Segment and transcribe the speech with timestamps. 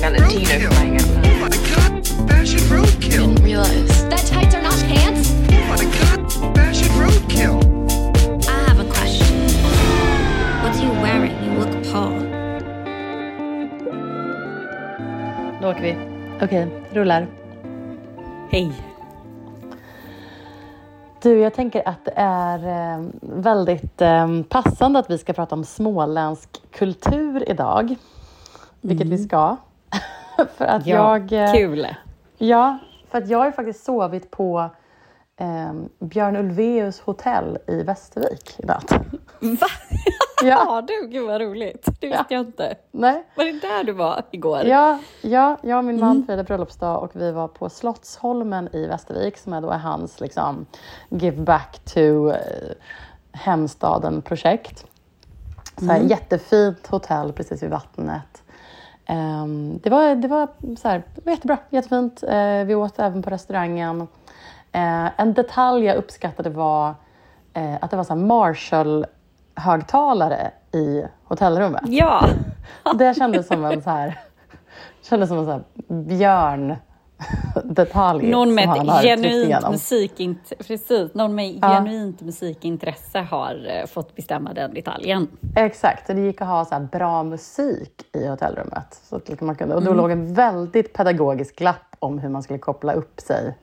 [0.00, 1.26] wearing Valentino flying out loud.
[1.26, 3.34] Oh my god, fashion roadkill.
[3.34, 4.08] Didn't realize.
[4.08, 5.30] That tights are not pants?
[5.30, 7.58] Oh my god, fashion roadkill.
[8.48, 9.36] I have a question.
[10.62, 11.32] What are you wearing?
[11.44, 12.18] You look Paul.
[15.60, 15.96] Då åker vi.
[16.42, 17.26] Okej, rullar.
[18.50, 18.72] Hej.
[21.22, 25.64] Du, jag tänker att det är eh, väldigt eh, passande att vi ska prata om
[25.64, 27.96] småländsk kultur idag.
[28.80, 29.56] Vilket vi ska.
[30.56, 31.32] för att Ja, jag...
[31.32, 31.86] eh, kul.
[32.38, 32.78] Ja,
[33.10, 34.70] för att jag har faktiskt sovit på
[35.36, 38.92] eh, Björn Ulvaeus hotell i Västervik i natt.
[39.40, 39.66] Va?
[40.44, 40.64] Ja.
[40.66, 41.84] Ja du, gud vad roligt.
[42.00, 42.36] Det visste Ja.
[42.36, 42.74] jag inte.
[42.90, 43.24] Nej.
[43.34, 44.64] Var det där du var igår?
[44.64, 49.38] Ja, ja, jag och min man firade bröllopsdag och vi var på Slottsholmen i Västervik
[49.38, 50.66] som är då hans liksom,
[51.08, 52.36] give back to eh,
[53.32, 54.86] hemstaden-projekt.
[55.78, 58.42] Så här, Jättefint hotell precis vid vattnet.
[59.06, 62.22] Ehm, det, var, det, var så här, det var jättebra, jättefint.
[62.22, 64.00] Eh, vi åt även på restaurangen.
[64.72, 66.94] Eh, en detalj jag uppskattade var
[67.52, 71.82] eh, att det var så Marshall-högtalare i hotellrummet.
[71.86, 72.28] Ja.
[72.94, 74.20] Det kändes som en så här,
[75.02, 75.60] kändes som en så
[75.94, 76.76] björn
[77.64, 81.68] detalj Någon med som ett genuint musikint precis, någon med Ja.
[81.68, 85.28] genuint musikintresse har eh, fått bestämma den detaljen.
[85.56, 89.00] Exakt, det gick att ha så bra musik i hotellrummet.
[89.04, 90.02] Så att man kunde, och då Mm.
[90.02, 93.56] låg en väldigt pedagogisk lapp om hur man skulle koppla upp sig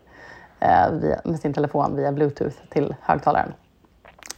[0.59, 3.53] eh, via, med sin telefon via bluetooth till högtalaren.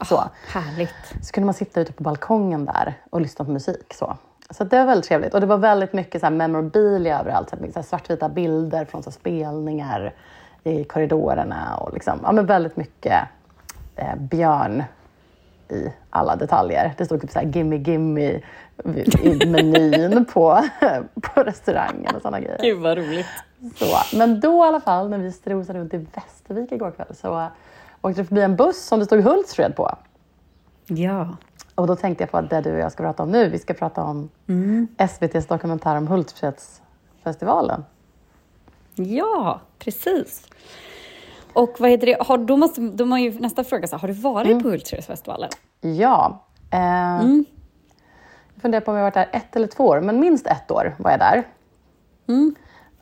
[0.09, 0.23] Så.
[0.47, 1.25] Härligt.
[1.25, 3.93] så kunde man sitta ute på balkongen där och lyssna på musik.
[3.93, 4.17] Så,
[4.51, 5.33] så det var väldigt trevligt.
[5.33, 7.49] Och det var väldigt mycket så här memorabilia överallt.
[7.49, 10.13] Så här, svartvita bilder från så här spelningar
[10.63, 11.75] i korridorerna.
[11.75, 13.19] Och liksom, ja, men väldigt mycket
[13.95, 14.83] eh, björn
[15.69, 16.93] i alla detaljer.
[16.97, 18.43] Det stod typ så här gimme gimme i
[19.45, 20.63] menyn på,
[21.21, 22.59] på restaurangen och sådana grejer.
[22.61, 23.25] Gud vad roligt.
[23.75, 27.47] Så, men då i alla fall, när vi strosade runt i Västervik igår kväll så
[28.01, 29.95] åkte det förbi en buss som det stod Hultsfred på.
[30.85, 31.27] Ja.
[31.81, 33.59] Och då tänkte jag på att det du och jag ska prata om nu, vi
[33.59, 34.29] ska prata om
[34.97, 37.85] SVTs dokumentär om Hultsfredsfestivalen.
[38.95, 40.47] Ja, precis.
[41.53, 44.07] Och vad heter det, har, då måste då man ju nästa fråga, så, här, har
[44.07, 44.63] du varit Mm.
[44.63, 45.49] på Hultsfredsfestivalen?
[45.81, 47.45] Ja, eh, Mm.
[48.53, 50.71] jag funderar på om jag har varit där ett eller två år, men minst ett
[50.71, 51.43] år var jag där.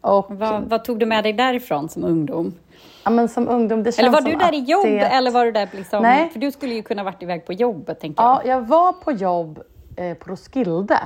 [0.02, 2.54] Och Vad, vad tog du med dig därifrån som ungdom?
[3.04, 5.00] ja, men som ungdom, det känns Eller var du där i jobb det...
[5.00, 6.04] eller var du där liksom...
[6.04, 6.30] Nej.
[6.30, 8.58] För du skulle ju kunna varit iväg på jobbet, tänker Ja, jag.
[8.58, 9.60] jag var på jobb
[9.96, 11.00] eh, på Roskilde.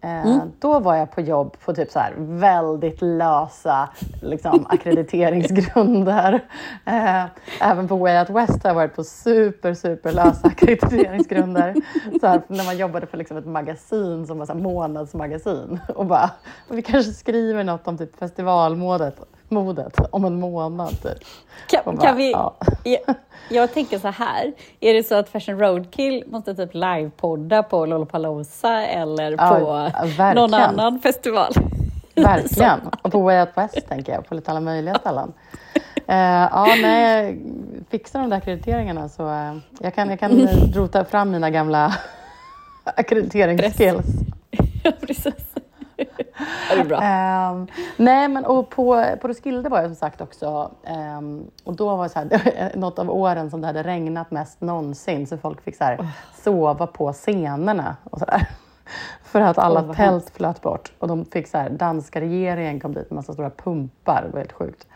[0.00, 0.52] Eh, Mm.
[0.58, 3.88] Då var jag på jobb på typ så här väldigt lösa
[4.22, 6.44] liksom, ackrediteringsgrunder.
[6.84, 7.24] Eh,
[7.60, 11.74] även på Way Out West har jag varit på super, super lösa ackrediteringsgrunder.
[12.20, 15.80] Så här, när man jobbade för liksom ett magasin som var så månadsmagasin.
[15.94, 16.30] Och bara,
[16.68, 19.20] vi kanske skriver något om typ festivalmodet
[19.50, 21.02] modet om en månad.
[21.02, 21.18] Typ.
[21.66, 22.32] Kan, bara, kan vi...
[22.32, 22.54] ja.
[22.84, 23.00] Jag,
[23.50, 28.86] jag tänker så här, är det så att Fashion Roadkill måste typ livepodda på Lollapalooza
[28.86, 29.66] eller Ja, på
[30.06, 30.34] verkligen.
[30.34, 31.52] någon annan festival?
[32.14, 32.80] Verkligen.
[33.02, 35.32] Och på Way Out West tänker jag, på lite alla möjliga ställen.
[36.06, 37.38] Eh, ja, när jag
[37.90, 41.96] fixar de där akkrediteringarna så uh, jag kan, jag kan rota fram mina gamla
[42.84, 44.06] ackrediteringsskills.
[44.82, 45.45] ja, precis.
[46.74, 47.00] Det är bra.
[47.02, 50.70] Ehm, nej, men och på, på Roskilde var jag som sagt också.
[50.84, 54.60] ehm, och då var det så här, något av åren som det hade regnat mest
[54.60, 55.26] någonsin.
[55.26, 56.08] Så folk fick så här,
[56.42, 58.46] sova på scenerna och sådär.
[59.22, 60.92] För att alla vad tält flöt bort.
[60.98, 64.22] Och de fick så här, danska regeringen kom dit med massa stora pumpar.
[64.26, 64.86] Det var helt sjukt.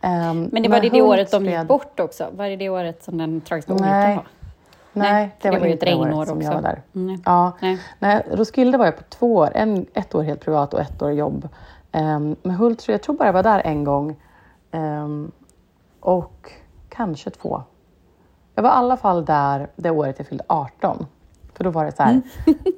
[0.00, 2.26] Ehm, Men det var det, det året de gick bort också?
[2.32, 4.24] Var det det året som den tragiska olyckan var?
[4.94, 6.48] Nej, det, det var, var ju ett regnår som också.
[6.48, 6.82] jag var där.
[6.92, 7.18] Nej.
[7.24, 7.52] Ja.
[7.60, 7.78] Nej.
[7.98, 9.50] Nej, Roskilde var jag på två år.
[9.54, 11.48] En, ett år helt privat och ett år jobb.
[11.92, 14.16] Um, men Hultsfred, jag tror bara jag var där en gång.
[14.70, 15.32] Ehm,
[16.00, 16.52] och
[16.88, 17.62] kanske två.
[18.54, 21.06] Jag var i alla fall där det året jag fyllde 18.
[21.54, 22.20] För då var det så här,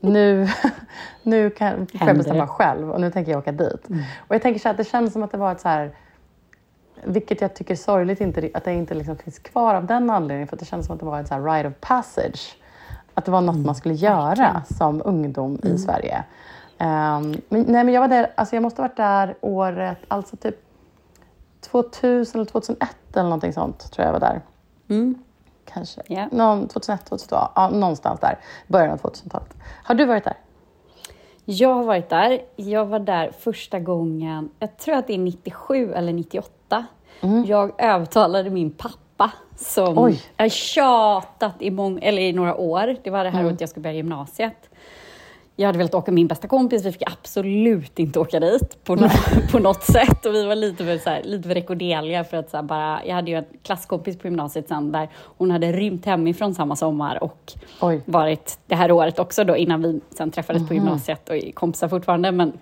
[0.00, 0.48] nu,
[1.22, 3.86] nu kan, får jag bestämma själv och nu tänker jag åka dit.
[4.28, 5.92] Och jag tänker så här, det känns som att det var ett så här,
[7.04, 10.48] vilket jag tycker är sorgligt inte, att det inte liksom finns kvar av den anledningen.
[10.48, 12.56] För det känns som att det var en så här rite of passage.
[13.14, 16.24] Att det var något man skulle göra som ungdom i Sverige.
[16.78, 20.36] Ehm, men, nej, men jag var där, alltså jag måste ha varit där året, alltså
[20.36, 20.56] typ
[21.60, 24.40] 2000 eller 2001 eller någonting sånt tror jag var där.
[25.64, 26.02] Kanske.
[26.06, 26.28] Ja.
[26.32, 28.38] Någon, 2001, 2002, ja, någonstans där.
[28.66, 29.54] Början av 2000-talet.
[29.84, 30.36] Har du varit där?
[31.44, 32.40] Jag har varit där.
[32.56, 36.55] Jag var där första gången, jag tror att det är 97 eller 98.
[37.46, 40.22] Jag övertalade min pappa som Oj.
[40.38, 42.96] har tjatat i, mång, eller i några år.
[43.04, 44.70] Det var det här året jag skulle börja gymnasiet.
[45.56, 48.94] jag hade velat åka med min bästa kompis, vi fick absolut inte åka dit på,
[48.94, 49.08] nå
[49.52, 50.26] på något sätt.
[50.26, 53.14] Och vi var lite för, så här, lite för rekorderliga för att så bara, jag
[53.14, 55.08] hade ju en klasskompis på gymnasiet sen där
[55.38, 58.00] hon hade rymt hemifrån samma sommar och Oj.
[58.04, 61.88] varit det här året också då innan vi sen träffades på gymnasiet och är kompisar
[61.88, 62.32] fortfarande.
[62.32, 62.52] Men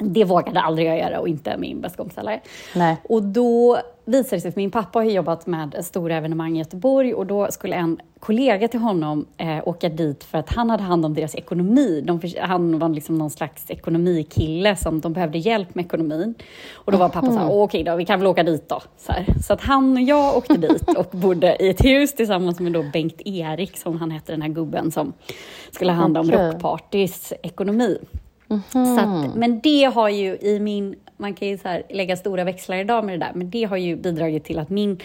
[0.00, 2.40] det vågade aldrig jag göra och inte min bästa kompis heller.
[2.74, 2.96] Nej.
[3.08, 7.14] Och då visade det sig, för min pappa har jobbat med stora evenemang i Göteborg
[7.14, 11.04] och då skulle en kollega till honom eh, åka dit för att han hade hand
[11.06, 12.00] om deras ekonomi.
[12.00, 16.34] De, han var liksom någon slags ekonomikille som de behövde hjälp med ekonomin.
[16.74, 18.82] Och då var pappa så här, "Åh, okej då, vi kan väl åka dit då.
[18.98, 19.26] Så, här.
[19.42, 22.82] så att han och jag åkte dit och bodde i ett hus tillsammans med då
[22.92, 25.12] Bengt-Erik, som han hette, den här gubben som
[25.70, 26.46] skulle ha hand om Okej.
[26.52, 27.98] rockpartys ekonomi.
[28.72, 32.76] Så att, men det har ju i min, man kan ju så lägga stora växlar
[32.76, 34.98] idag med det där, men det har ju bidragit till att min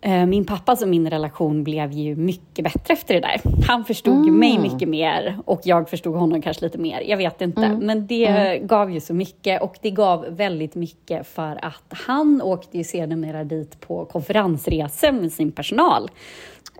[0.00, 3.40] eh, min pappas och min relation blev ju mycket bättre efter det där.
[3.68, 7.00] Han förstod ju mig mycket mer och jag förstod honom kanske lite mer.
[7.00, 11.58] Jag vet inte, men det gav ju så mycket och det gav väldigt mycket för
[11.64, 16.10] att han åkte ju sedermera dit på konferensresor med sin personal.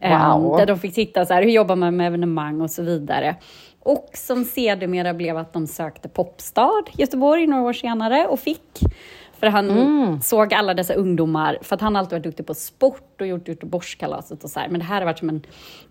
[0.00, 0.56] Eh, Wow.
[0.58, 3.36] Där de fick titta så här, hur jobbar man med evenemang och så vidare.
[3.84, 8.81] Och som sedermera blev att de sökte Popstad Göteborg några år senare och fick.
[9.32, 13.26] För han såg alla dessa ungdomar, för att han alltid varit duktig på sport och
[13.26, 14.69] gjort Göteborgskalaset och så här.
[14.69, 15.42] Men det här har varit som en,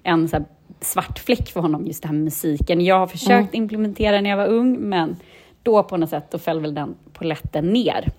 [0.03, 0.43] en så
[0.81, 2.81] svart fläck för honom, just det här med musiken.
[2.81, 5.15] Jag har försökt implementera när jag var ung, men
[5.63, 8.11] då på något sätt då föll väl den polletten ner.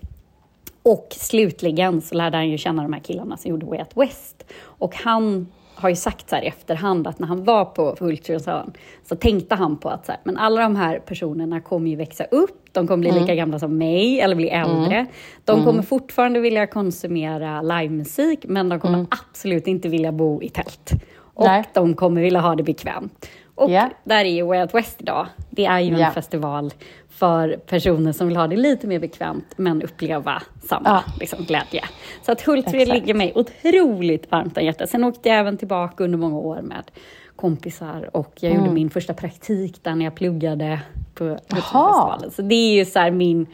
[0.82, 4.44] Och slutligen så lärde han ju känna de här killarna som gjorde Way Out West.
[4.62, 8.43] Och han har ju sagt så här i efterhand att när han var på Hultsfred
[8.43, 8.62] så,
[9.09, 12.25] så tänkte han på att så här, men alla de här personerna kommer ju växa
[12.25, 15.06] upp, de kommer bli lika gamla som mig eller bli äldre.
[15.44, 20.91] De kommer fortfarande vilja konsumera livemusik men de kommer absolut inte vilja bo i tält.
[21.35, 21.65] Och Nej.
[21.75, 23.29] de kommer vilja ha det bekvämt.
[23.55, 23.91] Och Ja.
[24.05, 25.26] där är ju Way Out West idag.
[25.50, 26.11] Det är ju en Ja.
[26.11, 26.71] festival
[27.14, 31.12] för personer som vill ha det lite mer bekvämt men uppleva samma Ja.
[31.20, 31.84] liksom, glädje.
[32.22, 34.90] Så att Hultsfred ligger mig otroligt varmt om hjärtat.
[34.90, 36.90] Sen åkte jag även tillbaka under många år med
[37.37, 38.62] kompisar och jag Mm.
[38.62, 40.81] gjorde min första praktik där när jag pluggade
[41.14, 42.31] på Hultsfredsfestivalen.
[42.31, 43.46] Så det är ju så min,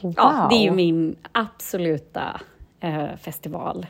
[0.00, 0.08] ja,
[0.40, 0.48] Wow.
[0.50, 2.40] det är min absoluta
[2.80, 3.86] eh, festival.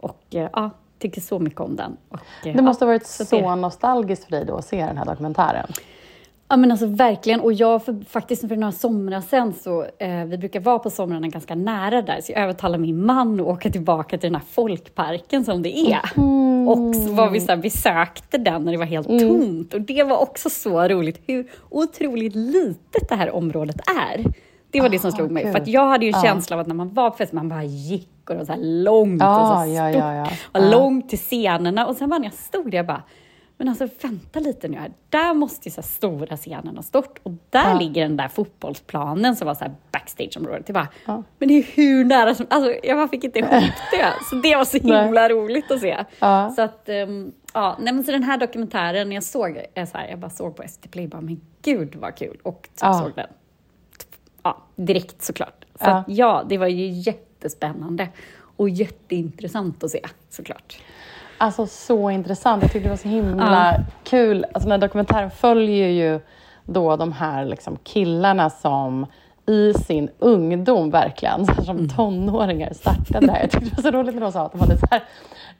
[0.00, 1.96] Och eh, ja, tycker så mycket om den.
[2.08, 4.98] Och, eh, Det måste ha varit så så, nostalgiskt för dig då att se den
[4.98, 5.66] här dokumentären.
[6.50, 7.40] Ja men alltså verkligen.
[7.40, 11.28] Och jag för, faktiskt för några somrar sedan så, eh, vi brukar vara på somrarna
[11.28, 15.44] ganska nära där, så jag övertalade min man att åka tillbaka till den här folkparken
[15.44, 16.00] som det är.
[16.68, 19.74] Och så var vi så här, besökte den när det var helt tomt.
[19.74, 23.76] Och det var också så roligt hur otroligt litet det här området
[24.10, 24.24] är.
[24.70, 25.42] Det var det som Ah, slog mig.
[25.42, 25.52] kul.
[25.52, 26.22] För att jag hade ju en Ja.
[26.22, 28.60] känsla av att när man var på fest, man bara gick och det var så
[28.62, 30.00] långt och Ja, så ja, stort.
[30.02, 30.24] ja, ja.
[30.52, 30.70] Och Ja.
[30.70, 31.86] långt till scenerna.
[31.86, 33.02] Och sen var när jag stod där, jag bara,
[33.58, 34.92] men alltså vänta lite nu här.
[35.08, 37.18] Där måste ju så stora scenen ha stått.
[37.22, 37.78] Och där Ja.
[37.78, 40.62] ligger den där fotbollsplanen som var så här backstageområdet.
[40.68, 41.22] Jag bara, Ja.
[41.38, 42.46] men det är hur nära som...
[42.50, 43.50] Alltså jag bara fick inte ihop
[43.92, 44.12] det.
[44.30, 46.04] Så det var så himla roligt att se.
[46.18, 46.50] Ja.
[46.56, 50.08] Så att, ehm, ja, nej men så den här dokumentären, jag såg, eh, så här,
[50.08, 52.38] jag bara såg på ST Play, bara, men gud vad kul.
[52.42, 52.92] Och typ Ja.
[52.94, 53.26] såg den.
[54.42, 55.64] Ja, direkt såklart.
[55.74, 55.96] Så Ja.
[55.96, 58.08] att, ja, det var ju jättespännande.
[58.56, 60.78] Och jätteintressant att se, såklart.
[61.38, 62.62] Alltså så intressant.
[62.62, 64.44] Jag tyckte det var så himla kul.
[64.44, 66.20] Alltså den här dokumentären följer ju
[66.64, 69.06] då de här liksom killarna som
[69.46, 73.40] i sin ungdom verkligen, så här som tonåringar startade det här.
[73.40, 75.02] Jag tyckte det var så roligt när de sa att de hade så här,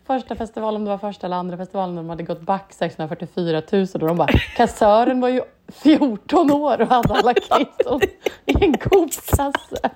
[0.06, 3.86] första festivalen, om det var första eller andra festivalen, de hade gått back 644 000
[3.94, 5.40] och de bara, kassören var ju
[5.72, 8.00] 14 år och hade alla kvitton
[8.46, 9.52] i en kopkasse.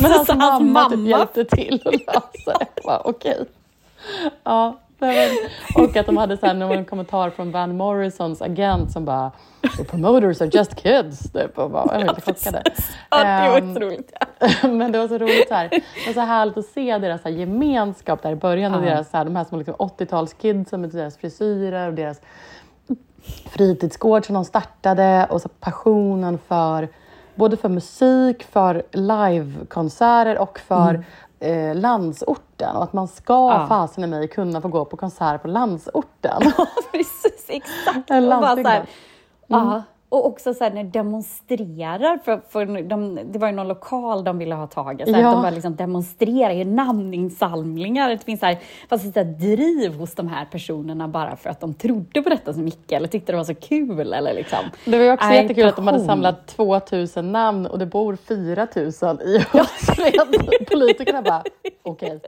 [0.00, 1.94] Men hans Så hans mamma, typ mamma- hjälpte till att
[2.46, 2.98] lösa det.
[3.04, 3.44] Okej.
[4.44, 4.78] Ja,
[5.74, 9.30] och att de hade så här, någon kommentar från Van Morrisons agent som bara
[9.76, 11.32] The promoters are just kids.
[11.32, 12.62] Typ, och bara, jag var helt chockade.
[13.10, 14.12] Ja, det var Ehm, så roligt.
[14.62, 15.68] men det var så roligt så här.
[15.68, 18.74] Det var så härligt att se deras här, gemenskap där i början.
[18.74, 22.20] Och deras, så här, de här små liksom, 80-talskidsen med deras frisyrer och deras
[23.50, 26.88] fritidsgård som de startade och så passionen för
[27.34, 31.04] både för musik, för livekonserter och för
[31.42, 32.76] eh, landsorten.
[32.76, 33.66] Och att man ska Ja.
[33.68, 36.42] fasen i mig kunna få gå på konsert på landsorten.
[36.92, 38.10] Precis, exakt.
[38.10, 38.86] En landsbygden.
[39.46, 43.68] ja, och också så här, när de demonstrerar, för, för de, det var ju någon
[43.68, 45.28] lokal de ville ha tag i, så här, Ja.
[45.28, 48.10] att de bara liksom demonstrerar, gör namninsamlingar.
[48.10, 51.50] Det finns så här, fast ett så här driv hos de här personerna bara för
[51.50, 54.12] att de trodde på detta så mycket eller tyckte det var så kul.
[54.12, 54.58] Eller liksom.
[54.84, 56.06] Det var ju också Nej, jättekul att de hade passion.
[56.08, 60.66] samlat 2000 namn och det bor 4000 i Hultsfred.
[60.70, 61.42] Politikerna bara,
[61.82, 62.20] okej,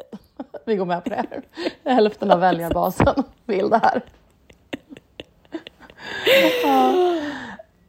[0.64, 1.42] vi går med på det här.
[1.94, 4.02] Hälften av väljarbasen vill det här.
[6.64, 6.92] Ja.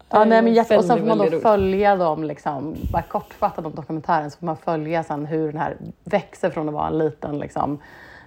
[0.09, 0.77] Ja, nej, men jätte...
[0.77, 4.57] Och sen får man då följa dem, liksom, bara kortfattat om dokumentären, så får man
[4.57, 7.79] följa sen hur den här växer från att vara en liten, liksom,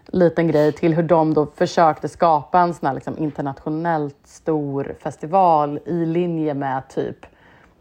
[0.07, 5.81] liten grej till hur de då försökte skapa en sån här liksom, internationellt stor festival
[5.87, 7.27] i linje med typ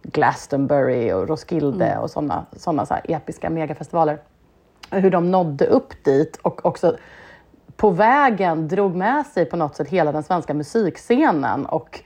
[0.03, 4.19] Glastonbury och Roskilde och sådana såna så episka megafestivaler.
[4.91, 6.97] Hur de nådde upp dit och också
[7.77, 11.99] på vägen drog med sig på något sätt hela den svenska musikscenen och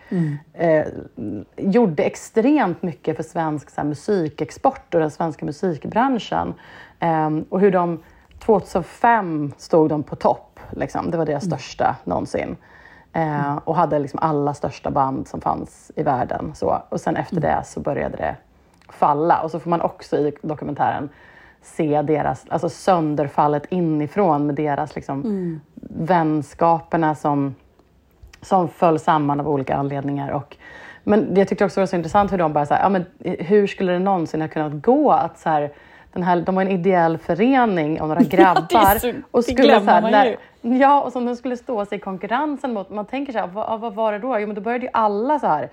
[0.53, 0.85] eh,
[1.57, 6.53] gjorde extremt mycket för svensk så här, musikexport och den svenska musikbranschen.
[6.99, 8.03] Ehm, och hur de
[8.39, 10.59] 2005 stod de på topp.
[10.69, 11.11] Liksom.
[11.11, 12.57] Det var deras största någonsin.
[13.13, 16.51] Eh, och hade liksom alla största band som fanns i världen.
[16.55, 16.81] Så.
[16.89, 18.35] Och sen efter det så började det
[18.89, 19.41] falla.
[19.41, 21.09] Och så får man också i dokumentären
[21.61, 25.21] se deras, alltså sönderfallet inifrån med deras liksom,
[26.15, 27.55] vänskaperna som,
[28.41, 30.31] som föll samman av olika anledningar.
[30.31, 30.57] Och,
[31.03, 33.05] men jag tyckte också det var så intressant hur de bara så här, ja, men
[33.39, 35.71] hur skulle det någonsin ha kunnat gå att så här,
[36.13, 38.99] den här, de var en ideell förening av några grabbar.
[38.99, 40.37] så- och skulle så här, när.
[40.61, 42.89] Ja, och som de skulle stå sig i konkurrensen mot.
[42.89, 44.39] Man tänker så här, vad, vad var det då?
[44.39, 45.61] Jo, men då började ju alla så här.
[45.61, 45.69] Det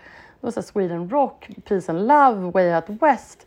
[0.46, 3.46] var så här Sweden Rock, Peace and Love, Way Out West.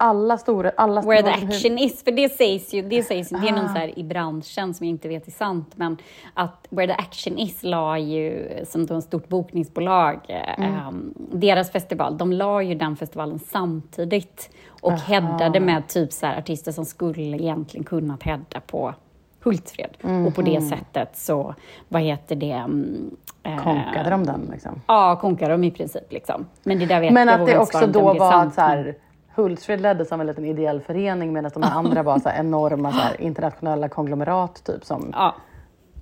[0.00, 0.72] Alla stora...
[0.76, 3.48] Alla Where the de- hur- action is, för det sägs ju, det, sägs, ju- det
[3.48, 3.74] är någon Ah.
[3.74, 5.96] så i branschen som jag inte vet är sant, men
[6.34, 10.20] att Where the action is la ju, som då ett stort bokningsbolag,
[10.58, 10.74] Mm.
[10.74, 14.50] ehm, deras festival, de la ju den festivalen samtidigt
[14.82, 18.94] och headade med typ så här artister som skulle egentligen kunnat heada på
[19.42, 19.90] Hultsfred.
[20.00, 20.44] Och på Mhm.
[20.54, 21.54] det sättet så,
[21.88, 22.50] vad heter det?
[22.52, 24.80] mm, eh, Konkade de den liksom?
[24.86, 26.12] Ja, konkade de i princip.
[26.12, 26.46] Liksom.
[26.62, 28.94] Men det där vet Men jag att det också då var att så här,
[29.38, 33.20] Hultsfred leddes som en liten ideell förening medan de andra var så enorma så här,
[33.20, 35.34] internationella konglomerat typ som, Ja,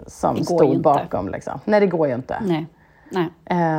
[0.06, 1.28] som stod bakom.
[1.28, 1.60] Liksom.
[1.64, 2.38] Nej, det går ju inte.
[2.42, 2.66] nej.
[3.10, 3.28] nej.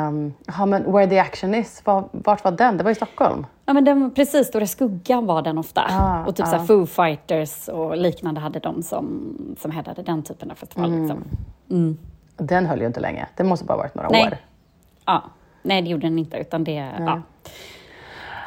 [0.07, 2.77] Um, ja, men Where the action is, var, vart var den?
[2.77, 3.45] Det var i Stockholm.
[3.65, 5.85] Ja, men den, precis, Stora Skuggan var den ofta.
[5.89, 6.49] Ah, och typ ah.
[6.49, 10.91] så här Foo Fighters och liknande hade de som, som headade den typen av festival.
[10.91, 11.23] Liksom.
[11.69, 11.97] Mm.
[12.37, 13.27] Den höll ju inte länge.
[13.35, 14.27] Det måste bara varit några Nej.
[14.27, 14.37] år.
[15.05, 15.23] Ja.
[15.61, 16.93] Nej, det gjorde den inte, utan det...
[16.99, 17.21] Ja.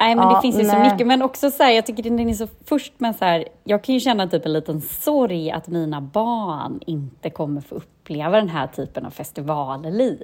[0.00, 0.90] Nej, men Ja, det finns ju så nej.
[0.92, 1.06] mycket.
[1.06, 3.94] Men också så här, jag tycker den är så först med så här, jag kan
[3.94, 8.66] ju känna typ en liten sorg att mina barn inte kommer få uppleva den här
[8.66, 10.22] typen av festivalliv.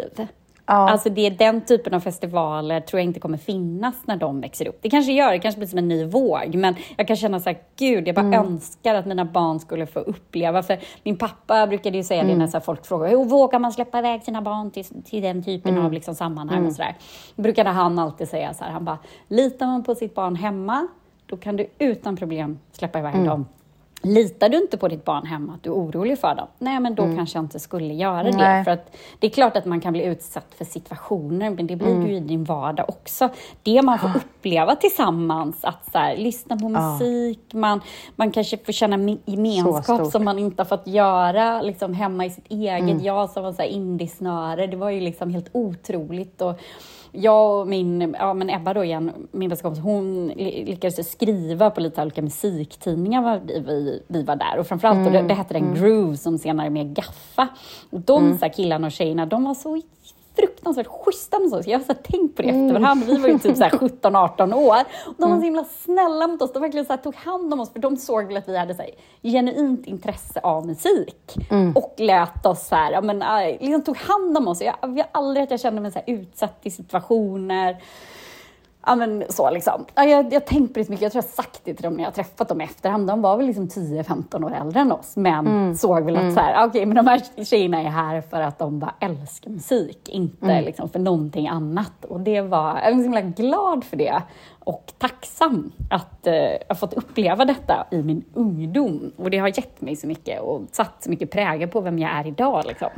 [0.68, 0.90] Ja.
[0.90, 4.68] Alltså det är den typen av festivaler tror jag inte kommer finnas när de växer
[4.68, 4.78] upp.
[4.82, 7.48] Det kanske gör, det kanske blir som en ny våg, men jag kan känna så
[7.50, 8.40] här, gud, jag bara Mm.
[8.46, 12.32] önskar att mina barn skulle få uppleva, för min pappa brukade ju säga Mm.
[12.32, 15.42] det när så folk frågar, hur vågar man släppa iväg sina barn till, till den
[15.44, 15.86] typen Mm.
[15.86, 16.94] av liksom sammanhang och sådär.
[17.36, 20.86] Då brukade han alltid säga så här, han bara, litar man på sitt barn hemma,
[21.26, 23.26] då kan du utan problem släppa iväg Mm.
[23.26, 23.46] dem.
[24.06, 26.46] Litar du inte på ditt barn hemma, att du är orolig för dem?
[26.58, 28.28] Nej, men då kanske jag inte skulle göra det.
[28.28, 28.40] Mm.
[28.40, 28.64] Nej.
[28.64, 31.88] För att det är klart att man kan bli utsatt för situationer, men det blir
[31.88, 32.04] Mm.
[32.04, 33.28] du i din vardag också.
[33.62, 37.80] Det man får uppleva tillsammans, att så här, lyssna på musik, man,
[38.16, 39.88] man kanske får känna me- gemenskap.
[39.98, 40.10] Mm.
[40.10, 43.02] som man inte har fått göra liksom, hemma i sitt eget.
[43.04, 46.40] Jag som var så här indiesnöre, det var ju liksom helt otroligt.
[46.42, 46.60] Och
[47.16, 51.70] jag och min, ja men Ebba då igen, min bästa kompis, hon ly- lyckades skriva
[51.70, 54.58] på lite olika musiktidningar var vi, vi, var där.
[54.58, 57.48] Och framförallt, då, det, det hette den Groove som senare med Gaffa.
[57.90, 59.82] Och de så här, killarna och tjejerna, de var så
[60.36, 61.66] fruktansvärt schyssta med oss.
[61.66, 63.04] Jag har tänkt på det efterhand.
[63.04, 64.76] Vi var ju typ så här 17-18 år.
[65.06, 66.52] Och de var så himla snälla mot oss.
[66.52, 67.72] De verkligen så här, tog hand om oss.
[67.72, 68.90] För de såg väl att vi hade så här,
[69.22, 71.34] genuint intresse av musik.
[71.74, 74.60] Och lät oss så här, ja, men, äh, liksom tog hand om oss.
[74.62, 77.76] Jag, jag har aldrig att jag kände mig så här, utsatt i situationer.
[78.86, 79.84] Ja men så liksom.
[79.94, 81.94] Ja, jag, jag tänkt på det så mycket, jag tror jag sagt det till dem
[81.94, 83.06] när jag träffat dem i efterhand.
[83.06, 86.66] De var väl liksom 10-15 år äldre än oss, men såg väl att så här,
[86.66, 90.88] okej, men de här tjejerna är här för att de bara älskar musik, inte liksom
[90.88, 92.04] för någonting annat.
[92.04, 94.22] Och det var, jag är så himla glad för det
[94.64, 96.34] och tacksam att eh,
[96.68, 99.12] jag fått uppleva detta i min ungdom.
[99.16, 102.10] Och det har gett mig så mycket och satt så mycket prägel på vem jag
[102.10, 102.64] är idag.
[102.66, 102.88] Liksom.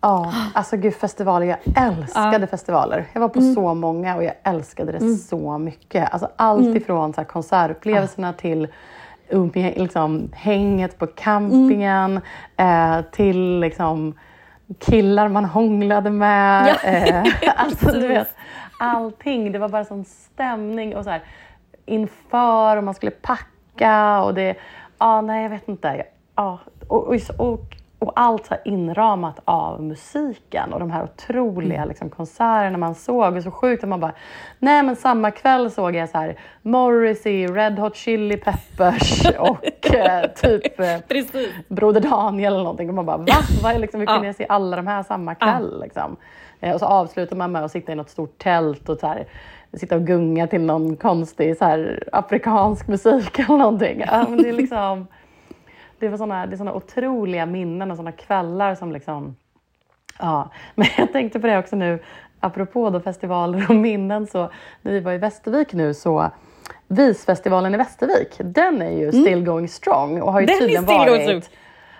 [0.00, 1.46] Ja, alltså gud festivaler.
[1.46, 3.04] Jag älskade festivaler.
[3.12, 6.12] Jag var på så många och jag älskade det så mycket.
[6.12, 8.68] Alltså allt ifrån så här, konsertupplevelserna till
[9.30, 12.20] umgä- liksom, hänget på campingen
[12.56, 14.14] eh, till liksom,
[14.78, 16.76] killar man hånglade med.
[16.82, 17.24] Ja, eh,
[17.56, 18.34] alltså, du vet,
[18.80, 19.52] allting.
[19.52, 21.22] Det var bara sån stämning och så här,
[21.86, 24.54] inför och man skulle packa och det...
[24.98, 26.04] Ja, nej, jag vet inte.
[26.36, 32.10] Ja, och, och, och, och allt här inramat av musiken och de här otroliga liksom,
[32.10, 33.36] konserterna man såg.
[33.36, 34.12] Och så sjukt att man bara...
[34.58, 40.30] Nej, men samma kväll såg jag så här Morrissey, Red Hot Chili Peppers och eh,
[40.30, 40.96] typ eh.
[41.68, 42.88] Broder Daniel eller någonting.
[42.88, 43.26] Och man bara, va?
[43.62, 44.26] Vad är liksom, hur kunde Ja.
[44.26, 45.80] jag se alla de här samma kväll?
[45.80, 46.16] Liksom?
[46.60, 49.26] Eh, och så avslutar man med att sitta i något stort tält och så här,
[49.72, 54.04] sitta och gunga till någon konstig så här, afrikansk musik eller någonting.
[54.06, 55.06] Ja, men det är liksom...
[55.98, 59.36] Det var såna, det är såna otroliga minnen och såna kvällar som liksom...
[60.18, 62.02] Ja, men jag tänkte på det också nu,
[62.40, 64.50] apropå då festivaler och minnen, så
[64.82, 66.30] när vi var i Västervik nu så
[66.88, 70.84] Visfestivalen i Västervik, den är ju still going strong och har ju Den är tydligen
[70.84, 71.50] varit...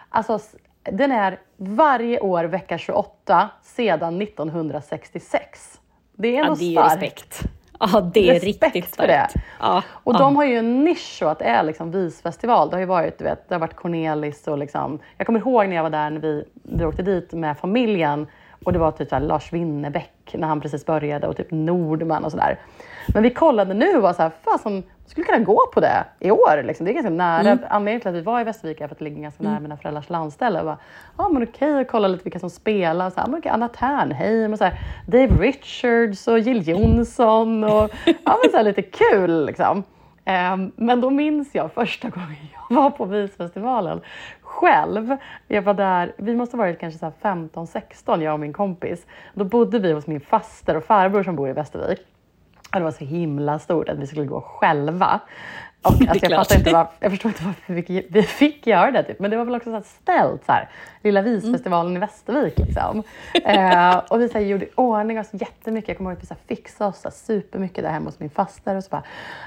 [0.09, 0.39] Alltså,
[0.83, 5.81] den är varje år vecka 28 sedan 1966.
[6.17, 7.03] Det är Ja, ändå det är starkt.
[7.03, 7.58] respekt.
[7.81, 9.35] Ja, det är Respekt riktigt för starkt.
[9.35, 9.41] det.
[9.61, 10.19] Ja, Och ja.
[10.19, 12.71] de har ju en nisch så att det är liksom visfestival.
[12.71, 14.99] Det har ju varit, du vet, det har varit Cornelis och liksom.
[15.17, 18.27] Jag kommer ihåg när jag var där när vi, vi åkte dit med familjen
[18.65, 22.31] och det var typ så Lars Winnerbäck när han precis började och typ Nordman och
[22.31, 22.59] sådär.
[23.15, 26.31] Men vi kollade nu och var så här, fasen, skulle kunna gå på det i
[26.31, 26.63] år.
[26.63, 26.87] Liksom.
[26.87, 27.59] Det är ganska nära.
[27.69, 29.77] Anledningen till att vi var i Västervik är för att det ligger ganska nära mina
[29.77, 30.77] föräldrars landställe.
[31.19, 33.11] Ja men okej, och kolla lite vilka som spelar.
[33.11, 37.65] Så men okej, Anna Ternheim och så här, Dave Richards och Jill Johnson.
[37.65, 39.83] Och, ja, men så här, lite kul liksom.
[40.25, 44.01] Ehm, Men då minns jag första gången jag var på Visfestivalen
[44.43, 45.17] själv.
[45.47, 49.07] Jag var där, vi måste ha varit kanske så här 15-16, jag och min kompis.
[49.35, 51.99] Då bodde vi hos min faster och farbror som bor i Västervik.
[52.73, 55.21] Och det var så himla stort att vi skulle gå själva.
[55.83, 58.91] Och alltså, jag, fattar inte varför, jag förstår inte varför vi fick, vi fick göra
[58.91, 59.03] det.
[59.03, 59.19] Typ.
[59.19, 60.69] Men det var väl också så här ställt, så här,
[61.03, 62.59] Lilla Visfestivalen i Västervik.
[62.59, 63.03] Liksom.
[63.45, 65.89] Eh, och vi så här, gjorde i ordning oss jättemycket.
[65.89, 68.21] Jag kommer ihåg att vi så här, fixade oss så här, supermycket där hemma hos
[68.21, 68.77] min faster.
[68.77, 69.03] Och så, bara,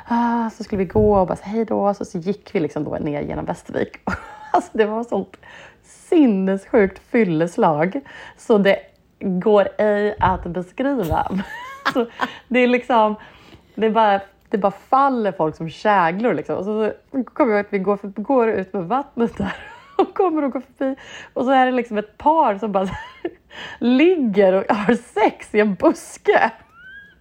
[0.08, 1.94] ah, så skulle vi gå och bara så, hej då.
[1.94, 3.98] Så, så gick vi liksom då ner genom Västervik.
[4.51, 5.38] alltså, det var sånt
[5.84, 8.01] sinnessjukt fylleslag.
[8.38, 8.80] Så det
[9.20, 11.32] går ej att beskriva.
[11.94, 12.06] Så
[12.48, 13.16] det är liksom,
[13.76, 16.56] det är bara, det bara faller folk som käglor liksom.
[16.58, 19.54] Och så, så kommer jag att vi går, för, går ut med vattnet där
[19.98, 20.96] och kommer och går förbi
[21.34, 22.88] och så är det liksom ett par som bara
[23.80, 26.52] ligger och har sex i en buske.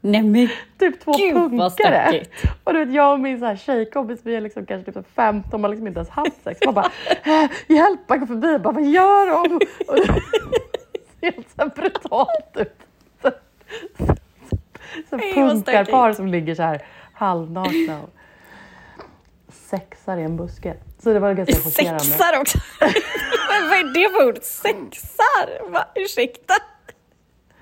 [0.02, 2.22] Nej men Typ två Gud, punkare.
[2.64, 5.62] Och du vet, jag och min så här tjejkompis, vi är liksom kanske typ 15,
[5.64, 6.60] har liksom inte ens haft sex.
[6.64, 6.90] Man bara,
[7.22, 8.52] "Eh, hjälp, man går förbi.
[8.52, 9.54] Jag bara, vad gör de?
[9.88, 10.04] Och det
[11.20, 12.86] ser helt så brutalt ut.
[15.10, 18.10] Så, punkarpar som ligger så här halvnakna och
[19.70, 20.76] sexar i en buske.
[21.02, 22.04] Så det var ganska chockerande.
[22.04, 22.58] sexar också.
[23.68, 24.38] Vad är det för ord?
[24.42, 25.70] Sexar?
[25.70, 25.84] Va?
[25.94, 26.54] Ursäkta?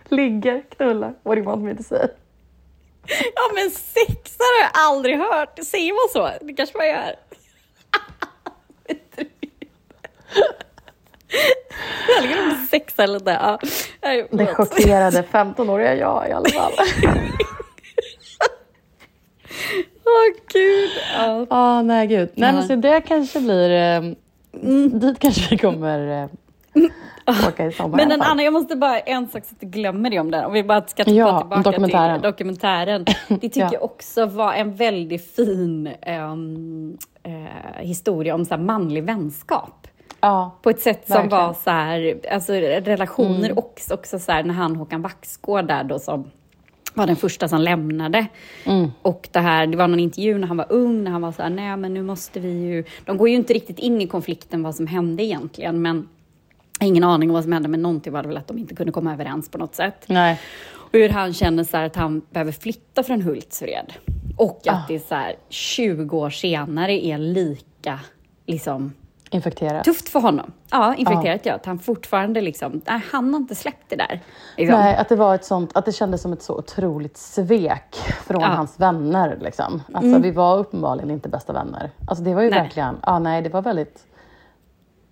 [0.08, 2.08] Ligger, knullar, what do you want me to say?
[3.34, 5.58] Ja men sexar har jag aldrig hört.
[5.64, 6.44] Säger man så?
[6.46, 7.14] Det kanske man gör.
[12.08, 13.30] Jag ligger om sexa lite.
[13.30, 13.58] Ja.
[14.02, 16.72] Nej, Det chockerade 15-åriga jag i alla fall.
[20.04, 20.90] Åh gud.
[21.18, 21.46] Ja.
[21.50, 22.30] Ah, nej gud.
[22.34, 23.70] Nej, men så det kanske blir...
[23.70, 24.02] Eh,
[24.92, 26.22] Dit kanske vi kommer
[26.74, 27.96] eh, åka i sommar.
[27.96, 30.44] Men en annan, jag måste bara, en sak så att du glömmer det om den.
[30.44, 32.20] Om vi bara ska ta Ja, tillbaka dokumentären.
[32.20, 33.04] till dokumentären.
[33.28, 33.68] Det tycker Ja.
[33.72, 37.32] jag också var en väldigt fin ehm, eh,
[37.84, 39.88] historia om så manlig vänskap.
[40.20, 41.44] Ja, På ett sätt som Verkligen.
[41.46, 45.98] var så här, alltså relationer också, också så här när han Håkan Waxgård där då
[45.98, 46.30] som
[46.94, 48.26] var den första som lämnade.
[49.02, 51.42] Och det här, det var någon intervju när han var ung, när han var så
[51.42, 52.84] här, nej men nu måste vi ju...
[53.04, 56.08] De går ju inte riktigt in i konflikten vad som hände egentligen, men
[56.80, 58.92] ingen aning om vad som hände, men någonting var det väl att de inte kunde
[58.92, 60.04] komma överens på något sätt.
[60.06, 60.40] nej.
[60.90, 63.92] Och hur han känner så att han behöver flytta från Hultsfred.
[64.36, 68.00] Och att det är så här, 20 år senare är lika
[68.46, 68.92] liksom,
[69.30, 69.84] Infekterat.
[69.84, 70.52] tufft för honom.
[70.70, 71.54] Ja, infekterat ja.
[71.54, 74.20] Att han fortfarande liksom, nej, han har inte släppt det där.
[74.56, 74.80] Liksom.
[74.80, 78.40] Nej, att det var ett sånt, att det kändes som ett så otroligt svek från
[78.40, 78.46] Ja.
[78.46, 78.56] Mm.
[78.56, 79.38] hans vänner.
[79.40, 79.82] Liksom.
[79.94, 81.90] Alltså, Vi var uppenbarligen inte bästa vänner.
[82.08, 82.60] Alltså, det var ju Nej.
[82.60, 84.04] verkligen, ja, nej, det var väldigt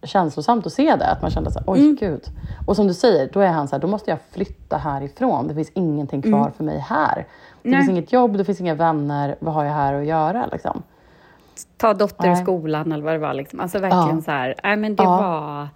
[0.03, 1.07] känslosamt att se det.
[1.07, 1.97] Att man kände så här, oj Mm.
[1.97, 2.23] gud.
[2.67, 5.49] Och som du säger, då är han så här, då måste jag flytta härifrån.
[5.49, 7.15] Det finns ingenting kvar för mig här.
[7.15, 7.27] Det Mm.
[7.63, 7.81] Nej.
[7.81, 9.37] finns inget jobb, det finns inga vänner.
[9.41, 10.47] Vad har jag här att göra?
[10.53, 10.83] Liksom?
[11.77, 13.35] Ta dotter ur skolan eller vad det var.
[13.35, 13.61] Liksom.
[13.61, 14.23] Alltså verkligen Ja.
[14.23, 15.11] så här, nej men det Ja.
[15.17, 15.69] var...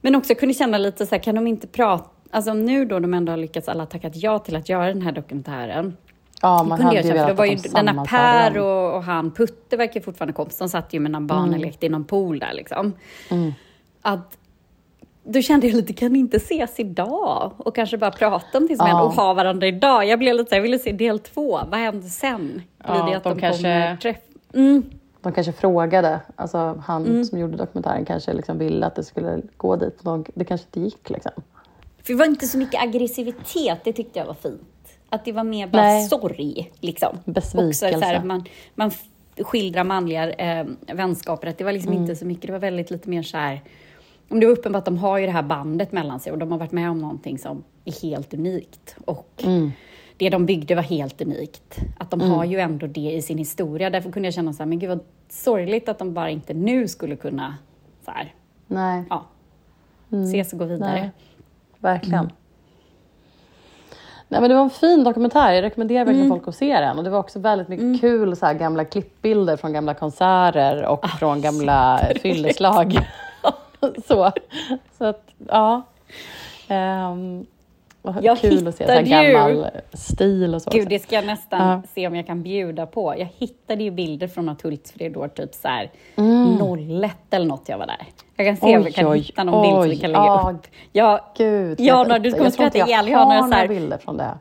[0.00, 2.04] Men också kunde känna lite så här, kan de inte prata...
[2.30, 5.12] Alltså nu då de ändå har lyckats alla tackat ja till att göra den här
[5.12, 5.96] dokumentären.
[6.42, 9.76] Ja, man kunde hade ju velat att de den här Per och, och han Putte
[9.76, 10.58] verkar fortfarande kompis.
[10.58, 12.92] De satt ju med någon barn och lekte i någon pool där liksom.
[14.02, 14.38] Att
[15.24, 17.52] då kände jag lite, kan ni inte ses idag?
[17.58, 19.02] Och kanske bara prata om det som Ja.
[19.02, 20.06] och ha varandra idag.
[20.06, 21.60] Jag blev lite så jag ville se del två.
[21.70, 22.62] Vad händer sen?
[22.78, 24.16] Blir Ja, det att de de, kanske- kommer träff...
[24.56, 24.82] Mm.
[25.20, 27.24] De kanske frågade, alltså han Mm.
[27.24, 29.98] som gjorde dokumentären kanske liksom ville att det skulle gå dit.
[30.02, 31.32] de- Det kanske inte gick liksom.
[32.02, 34.62] För det var inte så mycket aggressivitet, det tyckte jag var fint.
[35.08, 36.08] Att det var mer bara Nej.
[36.08, 36.72] sorg.
[36.80, 37.18] Liksom.
[37.24, 37.86] Besvikelse.
[37.88, 38.90] Också så här, man, man
[39.38, 42.02] skildrar manliga eh, vänskaper, att det var liksom Mm.
[42.02, 43.62] inte så mycket, det var väldigt lite mer så här...
[44.28, 46.52] Om det var uppenbart att de har ju det här bandet mellan sig och de
[46.52, 48.96] har varit med om någonting som är helt unikt.
[49.04, 49.72] Och Mm.
[50.16, 51.78] Det de byggde var helt unikt.
[51.98, 53.90] Att de har ju ändå det i sin historia.
[53.90, 56.88] Därför kunde jag känna så här, men gud vad sorgligt att de bara inte nu
[56.88, 57.54] skulle kunna
[58.04, 58.34] så här,
[58.66, 59.24] Nej, ja,
[60.24, 61.00] ses och gå vidare.
[61.00, 61.10] nej.
[61.78, 62.30] verkligen.
[64.28, 65.52] Nej, men det var en fin dokumentär.
[65.52, 66.98] Jag rekommenderar verkligen folk att se den.
[66.98, 71.08] Och det var också väldigt mycket kul så här, gamla klippbilder från gamla konserter och
[71.08, 72.98] från gamla fylleslag.
[74.08, 74.32] så.
[74.98, 75.82] så att, ja.
[76.68, 77.46] Um,
[78.22, 80.70] Jag kul att se så gammal stil och så.
[80.70, 81.82] Gud, det ska jag nästan Ja.
[81.94, 83.14] se om jag kan bjuda på.
[83.18, 85.90] Jag hittade ju bilder från något Hultsfredsår, typ så här
[87.04, 88.06] 01 eller något jag var där.
[88.36, 88.82] Jag kan se om Mm.
[88.82, 90.00] Oj, vi kan oj, hitta någon bild som vi oj.
[90.00, 90.66] kan lägga Ja, upp.
[90.92, 93.08] Jag, Gud, Ja, jag, när du kommer jag skratta jag ihjäl.
[93.08, 94.38] Jag har några så här- bilder från det.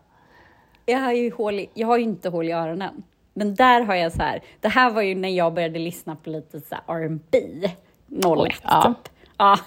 [0.86, 3.04] jag, har ju hål i, jag har ju inte hål i öronen.
[3.34, 6.30] Men där har jag så här, det här var ju när jag började lyssna på
[6.30, 7.38] lite så här R&B
[8.08, 8.86] 01 ja.
[8.86, 8.94] Mm.
[8.94, 9.12] typ.
[9.38, 9.58] Ja.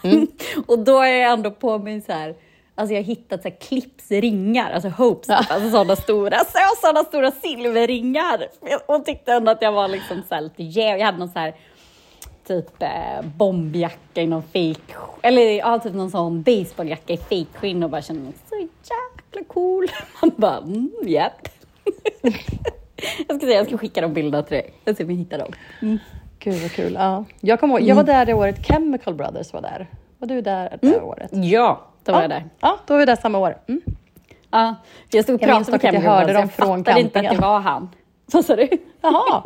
[0.67, 2.35] och då är jag ändå på mig så här,
[2.79, 7.05] alltså jag har hittat så här clipsringar, alltså hopes, typ, alltså sådana stora, så sådana
[7.05, 8.47] stora silverringar.
[8.87, 10.99] Och tyckte ändå att jag var liksom så här lite jäv.
[10.99, 11.55] Jag hade någon så här
[12.47, 17.91] typ eh, bombjacka i någon fake, eller ja, typ någon sån baseballjacka i fejkskinn och
[17.91, 19.87] bara kände mig så jäkla cool.
[20.23, 21.49] Man bara, mm, japp.
[23.29, 24.73] jag ska säga, jag ska skicka de bilderna till dig.
[24.85, 25.53] Jag ska se om jag hittar dem.
[26.39, 26.93] Gud vad kul.
[26.93, 27.25] Ja.
[27.41, 29.87] Jag, kommer ihåg, jag var där det året Chemical Brothers var där.
[30.19, 31.31] Var du där det året?
[31.33, 32.23] Ja, då var ja.
[32.23, 32.45] jag där.
[32.61, 33.57] Ja, då var vi där samma år.
[33.69, 33.81] Mm.
[34.51, 34.75] Ja,
[35.11, 37.19] jag stod och Jag pratade med dock att jag hörde dem från jag fattade inte
[37.19, 37.41] att campingen.
[37.41, 37.89] det var han.
[38.33, 38.69] Vad sa du?
[39.01, 39.43] Jaha,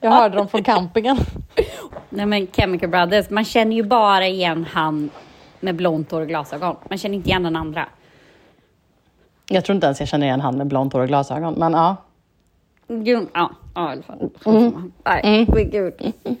[0.00, 1.16] jag hörde dem från campingen.
[2.10, 5.10] Nej men Chemical Brothers, man känner ju bara igen han
[5.60, 6.76] med blont hår och glasögon.
[6.88, 7.86] Man känner inte igen den andra.
[9.48, 11.96] Jag tror inte ens jag känner igen han med blont hår och glasögon, men ja.
[12.88, 14.30] Jo, ja, ja i alla fall.
[14.46, 14.92] Mm.
[15.04, 15.94] Nej, men gud.
[16.24, 16.36] Men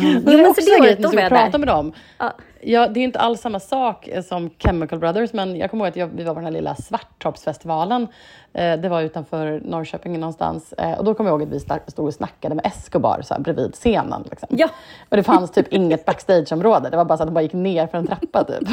[0.00, 1.92] Jo, det är men så också det grej året, att var prata med dem.
[2.18, 2.32] Ja.
[2.64, 5.88] Ja, det är inte alls samma sak eh, som Chemical Brothers, men jag kommer ihåg
[5.90, 8.08] att jag, vi var på den här lilla Svarttorpsfestivalen.
[8.52, 10.72] Eh, det var utanför Norrköping någonstans.
[10.72, 13.40] Eh, och då kommer jag ihåg att vi stod och snackade med Escobar så här,
[13.40, 14.24] bredvid scenen.
[14.30, 14.48] Liksom.
[14.50, 14.68] Ja.
[15.08, 16.90] Och det fanns typ inget backstageområde.
[16.90, 18.68] Det var bara så att de bara gick ner för en trappa typ.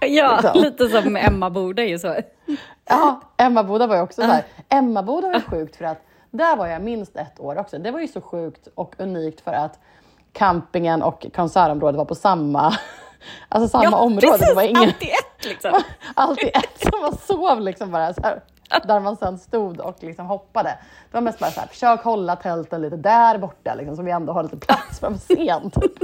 [0.00, 0.62] Ja, Liksom.
[0.62, 2.16] lite som Emma Boda ju så.
[2.88, 4.42] Ja, Emmaboda var ju också så här.
[4.68, 6.02] Emmaboda var ju sjukt för att
[6.36, 7.78] där var jag minst ett år också.
[7.78, 9.78] Det var ju så sjukt och unikt för att
[10.32, 12.74] campingen och konsertområdet var på samma,
[13.48, 14.26] alltså samma ja, område.
[14.26, 15.82] Precis, Det var ingen, alltid ett liksom.
[16.14, 18.40] alltid ett som var sov liksom bara så här,
[18.86, 20.68] där man sen stod och liksom hoppade.
[21.10, 24.10] Det var mest bara så här, försök hålla tälten lite där borta liksom, så vi
[24.10, 25.70] ändå har lite plats framför scen.
[25.70, 26.02] Typ.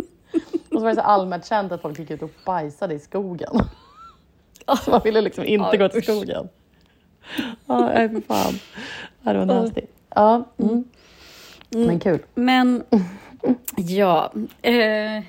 [0.70, 3.60] Och så var det så allmänt känt att folk gick ut och bajsade i skogen.
[4.84, 6.48] Så man ville liksom inte Oj, gå till skogen.
[7.66, 8.58] Ja, för fan.
[9.20, 9.82] Det var nasty.
[10.14, 10.84] Ja, mm.
[11.70, 12.18] Men kul.
[12.34, 12.82] Men,
[13.76, 14.32] ja.
[14.62, 15.24] Eh,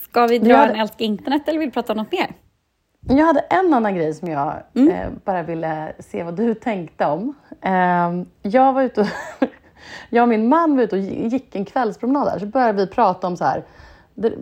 [0.00, 2.34] ska vi dra hade- en älska internet eller vill du prata om något mer?
[3.08, 7.34] Jag hade en annan grej som jag eh, bara ville se vad du tänkte om.
[7.60, 9.06] Eh, jag var ute och
[10.10, 13.26] jag och min man var ute och gick en kvällspromenad där, så började vi prata
[13.26, 13.64] om så här.
[14.14, 14.34] Det,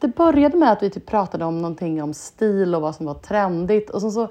[0.00, 3.14] det började med att vi typ pratade om någonting om stil och vad som var
[3.14, 4.28] trendigt och sen så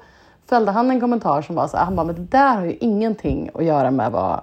[0.50, 2.78] fällde han en kommentar som var så här, han bara, men det där har ju
[2.80, 4.42] ingenting att göra med vad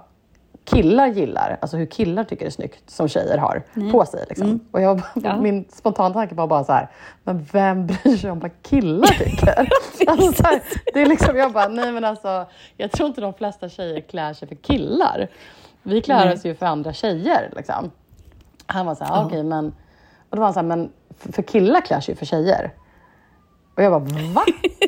[0.65, 4.25] killar gillar, alltså hur killar tycker det är snyggt som tjejer har på sig.
[4.29, 4.59] Liksom.
[4.71, 5.37] Och jag, Ja.
[5.41, 6.87] min spontana tanke var bara så här,
[7.23, 9.69] men vem bryr sig om vad killar tycker?
[10.07, 10.61] alltså, så här,
[10.93, 12.45] det är liksom, jag bara, nej men alltså,
[12.77, 15.27] jag tror inte de flesta tjejer klär sig för killar.
[15.83, 17.49] Vi klär oss ju för andra tjejer.
[17.55, 17.91] Liksom.
[18.65, 19.65] Han var så här, okej men,
[20.29, 22.71] och då var han så här, men för för killar klär sig ju för tjejer.
[23.75, 24.45] Och jag bara, va?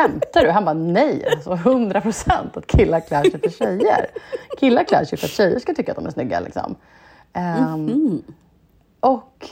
[0.00, 0.50] Skämtar du?
[0.50, 4.06] Han bara, nej, alltså 100 procent att killar klär sig för tjejer.
[4.60, 6.40] Killar klär sig för att tjejer ska tycka att de är snygga.
[6.40, 6.76] Liksom.
[7.32, 8.22] Ehm,
[9.00, 9.48] och,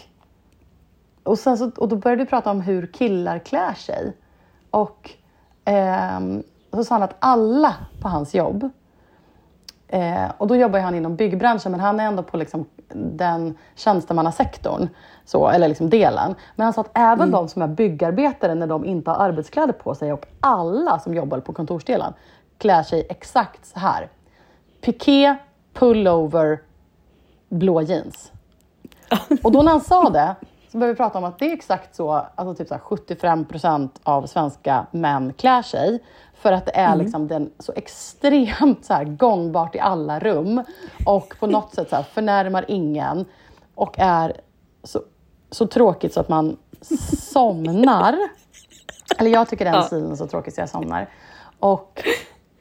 [1.22, 4.12] och, sen så, och då började vi prata om hur killar klär sig.
[4.70, 5.10] Och
[6.16, 8.70] um, så sa han att alla på hans jobb
[9.88, 14.88] Eh, och då jobbar han inom byggbranschen, men han är ändå på liksom den tjänstemannasektorn,
[15.24, 16.34] så, eller liksom delen.
[16.56, 19.94] Men han sa att även de som är byggarbetare, när de inte har arbetskläder på
[19.94, 22.12] sig, och alla som jobbar på kontorsdelen,
[22.58, 24.08] klär sig exakt så här.
[24.80, 25.36] Piké,
[25.74, 26.62] pullover,
[27.48, 28.32] blå jeans.
[29.42, 30.34] Och då när han sa det
[30.72, 33.44] så började vi prata om att det är exakt så, alltså typ så här 75
[33.44, 36.02] procent av svenska män klär sig.
[36.34, 40.62] För att det är liksom den, så extremt så här gångbart i alla rum
[41.06, 43.24] och på något sätt så här förnärmar ingen
[43.74, 44.40] och är
[44.82, 45.00] så,
[45.50, 46.56] så tråkigt så att man
[47.32, 48.18] somnar.
[49.18, 49.82] Eller jag tycker den Ja.
[49.82, 51.08] stilen är så tråkig så jag somnar.
[51.58, 52.02] Och,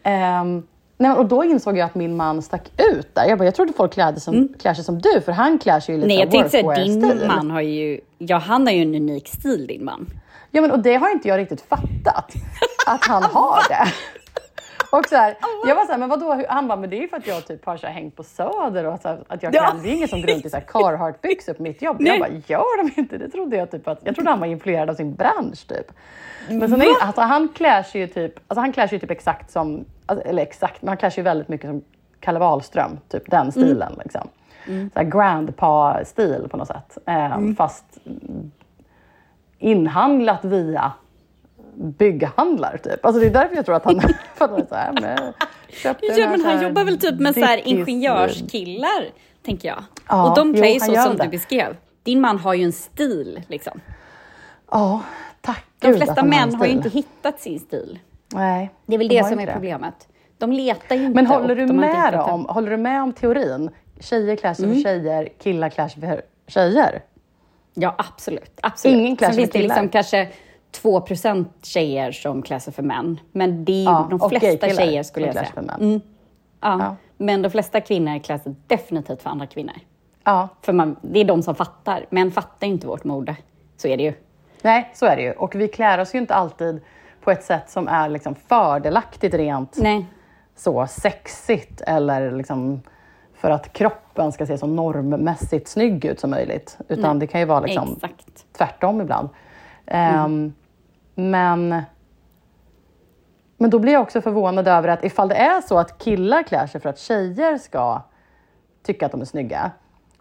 [0.04, 3.26] ehm, nej, och då insåg jag att min man stack ut där.
[3.26, 5.96] Jag, bara, jag trodde folk klädde som, klär sig som du, för han klär sig
[5.96, 8.96] ju lite Nej, jag tänkte säga din man har ju, ja han har ju en
[8.96, 10.08] unik stil din man.
[10.52, 12.34] Ja, men, och det har inte jag riktigt fattat,
[12.88, 13.94] att han har det.
[14.92, 16.44] Och så här, jag var så här, men vadå?
[16.50, 18.24] Han bara, men det är ju för att jag typ har så här, hängt på
[18.24, 19.62] Söder och så här, att jag Ja.
[19.64, 21.98] kan, det är ingen som går runt i så Carhartt-byxor på mitt jobb.
[22.00, 22.12] Nej.
[22.12, 23.18] Jag bara, gör de inte?
[23.18, 25.92] Det trodde jag typ att, jag trodde han var influerad av sin bransch typ.
[26.50, 29.12] Men sen är, alltså, han klär sig ju typ, alltså han klär sig ju typ
[29.12, 31.84] exakt som, alltså, eller exakt, men han klär sig ju väldigt mycket som
[32.20, 34.28] Kalle Wahlström, typ den stilen liksom.
[34.66, 36.98] Så här grandpa-stil på något sätt.
[37.06, 37.86] Eh, Fast
[39.60, 40.92] inhandlat via
[41.78, 43.06] bygghandlar typ.
[43.06, 44.00] Alltså det är därför jag tror att han...
[44.36, 45.34] för att han är så här, den
[46.18, 49.06] Ja, men han jobbar väl typ med så här ingenjörskillar,
[49.46, 49.84] tänker jag.
[50.10, 51.24] Ja, och de klär ju så som det.
[51.24, 51.76] du beskrev.
[52.04, 53.82] Din man har ju en stil, liksom.
[54.72, 55.02] Ja,
[55.42, 58.00] tack De gud flesta han har män har ju inte hittat sin stil.
[58.34, 59.54] Nej, Det är väl de det som är det.
[59.54, 60.08] problemet.
[60.38, 61.16] De letar ju inte.
[61.16, 63.70] Men håller du, med om, håller du med om teorin?
[64.00, 64.76] Tjejer klär sig Mm.
[64.78, 67.02] för tjejer, killar klär sig för tjejer.
[67.74, 68.60] Ja, absolut.
[68.62, 68.98] absolut.
[68.98, 69.92] Ingen klär sig för det liksom killar.
[69.92, 70.28] kanske
[70.82, 73.20] 2% tjejer som klär sig för män.
[73.32, 75.48] Men det är Ja, de flesta tjejer skulle jag säga.
[75.54, 75.82] för män.
[75.82, 76.02] Mm.
[76.62, 76.78] Ja.
[76.80, 76.96] Ja.
[77.18, 79.76] Men de flesta kvinnor klär sig definitivt för andra kvinnor.
[80.24, 82.06] Ja, För man, det är de som fattar.
[82.10, 83.36] Män fattar inte vårt mode.
[83.78, 84.14] Så är det ju.
[84.62, 85.32] nej så är det ju.
[85.32, 86.82] Och vi klär oss ju inte alltid
[87.24, 90.06] på ett sätt som är liksom fördelaktigt rent Nej.
[90.56, 92.82] så sexigt eller liksom
[93.34, 96.78] för att kroppen ska se så normmässigt snygg ut som möjligt.
[96.88, 98.46] Utan det kan ju vara liksom Exakt.
[98.58, 99.30] tvärtom ibland.
[99.88, 100.54] Ehm,
[101.16, 101.82] men,
[103.58, 106.68] men då blir jag också förvånad över att ifall det är så att killar klär
[106.68, 108.02] sig för att tjejer ska
[108.84, 109.72] tycka att de är snygga.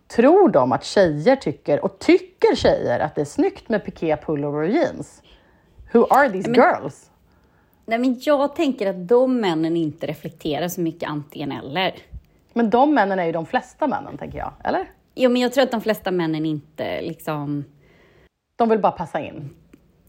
[0.09, 4.59] Tror de att tjejer tycker, och tycker tjejer att det är snyggt med piké, pullover
[4.63, 5.23] och jeans?
[5.93, 7.11] Who are these Men- girls?
[7.89, 11.95] Nej, men jag tänker att de männen inte reflekterar så mycket antingen eller.
[12.53, 14.53] Men de männen är ju de flesta männen, tänker jag.
[14.65, 14.91] Eller?
[15.15, 17.65] Jo, men jag tror att de flesta männen inte liksom...
[18.57, 19.51] De vill bara passa in.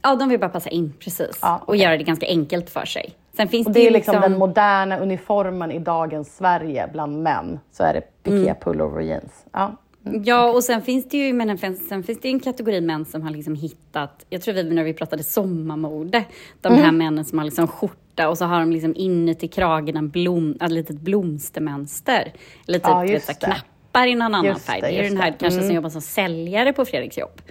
[0.02, 1.40] Ja, de vill bara passa in, precis.
[1.42, 1.82] Ja, Och okej.
[1.82, 3.14] göra det ganska enkelt för sig.
[3.38, 4.32] Sen finns Och det, det är liksom liksom...
[4.32, 7.60] den moderna uniformen i dagens Sverige bland män.
[7.72, 9.46] Så är det piké, pullover och jeans.
[9.54, 9.76] Ja.
[10.24, 13.30] Ja, och sen finns det ju men sen finns det en kategori män som har
[13.30, 16.24] liksom hittat, jag tror vi när vi pratade sommarmode,
[16.62, 16.84] de Mm.
[16.86, 20.58] här männen som har liksom skjorta och så har de liksom inuti kragen en blom,
[20.62, 22.34] ett litet blomstermönster.
[22.68, 24.82] Eller typ Ja, vet, knappar i någon annan Just färg.
[24.82, 25.38] det, Det är den här det.
[25.38, 25.76] kanske som Mm.
[25.76, 27.42] jobbar som säljare på Fredriks jobb.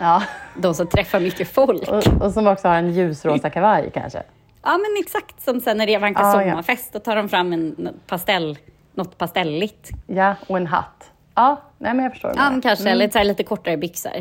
[0.00, 0.22] Ja.
[0.56, 1.88] De som träffar mycket folk.
[1.88, 4.22] Och, och som också har en ljusrosa kavaj kanske.
[4.62, 6.48] Ja, men exakt som sen när det vankar Ah, ja.
[6.50, 8.58] sommarfest, då tar de fram en pastell,
[8.94, 9.90] något pastelligt.
[10.06, 11.10] Ja, och en hatt.
[11.34, 12.32] Ja, nej men jag förstår.
[12.36, 14.12] Ja, men kanske, eller så lite kortare byxor.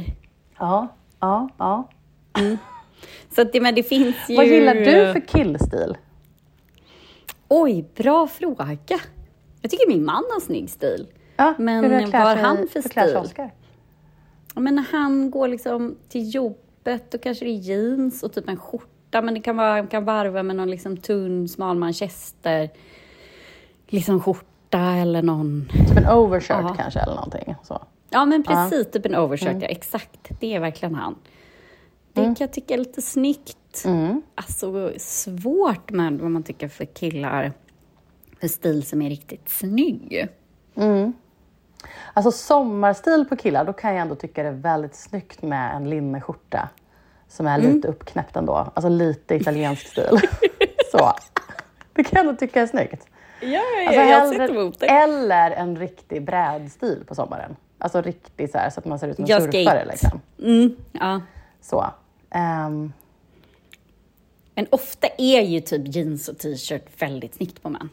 [0.60, 0.88] ja,
[1.20, 1.88] ja, ja.
[3.36, 4.36] Så att det, men det finns ju...
[4.36, 5.98] Vad gillar du för killstil?
[7.48, 8.78] Oj, bra fråga.
[9.62, 11.08] Jag tycker min man har snygg stil.
[11.38, 13.50] Ja, Men vad har han för sig stil?
[14.56, 18.50] Ja, Men när han går liksom till jobbet, då kanske det är jeans och typ
[18.50, 22.70] en skjorta, men det kan vara, kan varva med någon liksom tunn, smal manchester,
[23.88, 25.70] liksom skjorta eller någon...
[25.88, 26.76] Typ en overshirt Ja.
[26.78, 27.56] kanske eller någonting.
[27.64, 27.82] Så.
[28.10, 29.62] Ja, men precis, typ en overshirt, Mm.
[29.62, 30.30] ja, exakt.
[30.40, 31.16] Det är verkligen han.
[32.14, 33.84] Det kan jag tycka är lite snyggt.
[33.86, 34.22] Mm.
[34.36, 37.52] Alltså svårt med vad man tycker för killar,
[38.40, 40.28] för stil som är riktigt snygg.
[42.14, 45.90] Alltså sommarstil på killar, då kan jag ändå tycka det är väldigt snyggt med en
[45.90, 46.70] linneskjorta.
[47.28, 47.76] Som är Mm.
[47.76, 48.56] lite uppknäppt ändå.
[48.74, 50.20] Alltså lite italiensk stil.
[50.92, 51.14] så.
[51.94, 53.08] Det kan jag ändå tycka är snyggt.
[53.42, 57.56] Ja, Alltså hellre, eller en riktig brädstil på sommaren.
[57.78, 59.86] Alltså riktig så här så att man ser ut som en Ja, surfare.
[59.86, 60.22] Liksom.
[60.44, 61.22] Mm, ja.
[61.62, 61.86] Så.
[62.30, 62.94] Ehm,
[64.56, 67.90] Men ofta är ju typ jeans och t-shirt väldigt snyggt på män.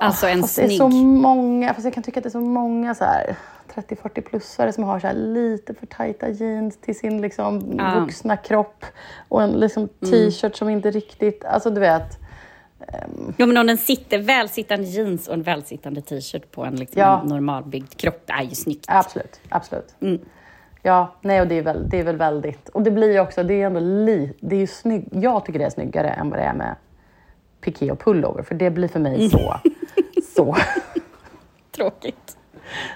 [0.00, 0.78] Alltså en fast det är snygg...
[0.78, 3.36] så många, fast jag kan tycka att det är så många så här
[3.74, 7.58] 30-40-plussare som har så lite för tajta jeans till sin liksom.
[7.58, 8.00] Mm.
[8.00, 8.84] vuxna kropp
[9.28, 12.18] och en liksom t-shirt som inte riktigt, alltså du vet.
[13.36, 17.20] Jo, men om den sitter välsittande jeans och en välsittande t-shirt på en, liksom, Ja.
[17.20, 18.84] en normalbyggd kropp, det är ju snyggt.
[18.88, 19.94] Absolut, absolut.
[20.00, 20.18] Mm.
[20.82, 23.42] Ja, nej och det är, väl, det är väl väldigt, och det blir ju också,
[23.42, 26.38] det är ändå li, det är ju snygg, jag tycker det är snyggare än vad
[26.38, 26.74] det är med
[27.60, 29.54] piké och pullover, för det blir för mig så,
[30.36, 30.56] så,
[31.76, 32.36] Tråkigt.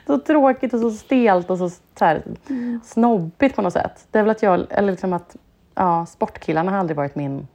[0.07, 2.23] så tråkigt och så stelt och så, så här,
[2.85, 4.07] snobbigt på något sätt.
[4.11, 5.37] Det är väl att jag, eller liksom att,
[5.75, 7.49] ja, sportkillarna har aldrig varit min,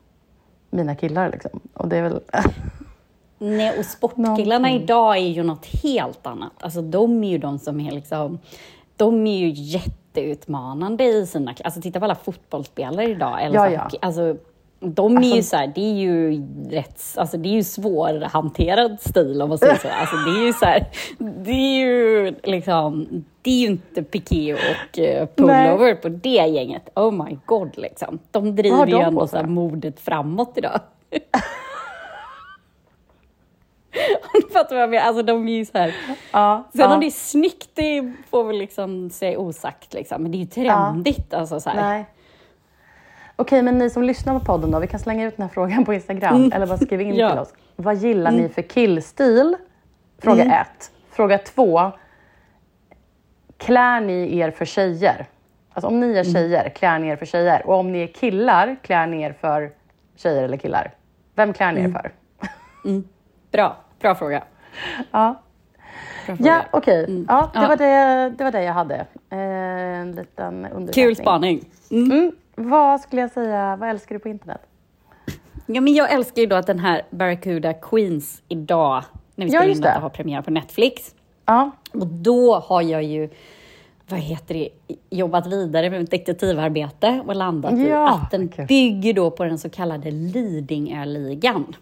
[0.69, 1.59] mina killar liksom.
[1.73, 2.19] Och det är väl,
[3.41, 4.83] Nej, och sportkillarna Någonting.
[4.83, 6.51] idag är ju något helt annat.
[6.59, 8.39] Alltså de är ju de som är liksom...
[8.95, 11.53] De är ju jätteutmanande i sina...
[11.63, 13.43] Alltså titta på alla fotbollsspelare idag.
[13.43, 13.99] Eller Ja, så, ja.
[14.07, 14.35] Alltså,
[14.79, 18.97] de är ju Alltså- så här, det är ju rätt, alltså det är ju svårhanterad
[19.01, 19.87] stil om man säger så.
[20.01, 20.85] Alltså det är ju så här,
[21.17, 23.07] det är ju liksom,
[23.41, 26.89] det är ju inte piké och eh, pullover på det gänget.
[26.95, 28.19] Oh my god liksom.
[28.31, 30.79] De driver ju ändå så här modet framåt idag.
[34.33, 35.05] Om du fattar vad jag menar?
[35.05, 35.95] Alltså de är ju så här.
[36.31, 36.93] Ja, Sen ja.
[36.93, 40.21] om det är snyggt, det får väl liksom säga osagt liksom.
[40.23, 41.81] Men det är ju trendigt alltså så här.
[41.81, 42.05] Nej.
[43.39, 45.85] Okej, men ni som lyssnar på podden då, vi kan slänga ut den här frågan
[45.85, 47.19] på Instagram eller bara skriva in Mm.
[47.19, 47.25] Ja.
[47.25, 47.35] Mm.
[47.35, 47.53] till oss.
[47.75, 49.55] Vad gillar ni för killstil?
[50.21, 50.91] Fråga ett.
[51.11, 51.91] Fråga två.
[53.57, 55.25] Klär ni er för tjejer?
[55.73, 56.11] Alltså om Mm.
[56.11, 57.67] ni är tjejer, klär ni er för tjejer?
[57.67, 59.71] Och om ni är killar, klär ni er för
[60.15, 60.91] tjejer eller killar?
[61.35, 61.83] Vem klär Mm.
[61.83, 62.11] ni er för?
[63.51, 64.43] Bra, bra fråga.
[65.11, 65.41] Ja,
[66.27, 66.49] Bra fråga.
[66.49, 67.25] ja okej.
[67.27, 67.67] Ja, det, Ja.
[67.67, 68.95] Var det, det var det jag hade.
[69.29, 69.39] Eh,
[69.99, 71.05] en liten undersökning.
[71.05, 71.65] Kul spaning.
[72.63, 74.61] Vad skulle jag säga, vad älskar du på internet?
[75.65, 79.03] Ja, men jag älskar ju då att den här Barracuda Queens idag,
[79.35, 79.87] när vi Ja, spelar in det.
[79.87, 81.15] detta, har premiär på Netflix.
[81.45, 83.29] Ja, Och då har jag ju,
[84.09, 84.69] vad heter det,
[85.09, 88.65] jobbat vidare med mitt detektivarbete och landat i Ja, att den kul.
[88.65, 91.75] bygger då på den så kallade Lidingöligan.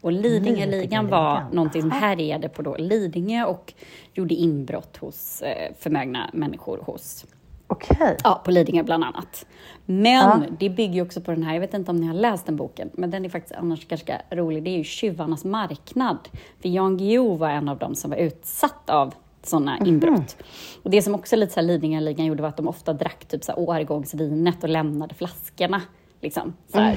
[0.00, 3.72] Och Lidingöligan var någonting som härjade på då Lidingö och
[4.14, 7.26] gjorde inbrott hos eh, förmögna människor hos
[7.66, 8.16] okej.
[8.24, 9.46] Ja, på Lidingö bland annat.
[9.86, 10.42] Men Ja.
[10.58, 12.56] det bygger ju också på den här, jag vet inte om ni har läst den
[12.56, 14.62] boken, men den är faktiskt annars ganska rolig.
[14.64, 16.18] Det är ju Tjuvarnas marknad.
[16.62, 19.86] För Jan Guillou var en av dem som var utsatt av sådana Mhm.
[19.88, 20.36] inbrott.
[20.82, 23.44] Och det som också lite så här Lidingöligan gjorde var att de ofta drack typ
[23.44, 25.80] så här årgångsvinet och lämnade flaskorna
[26.22, 26.92] liksom, så här,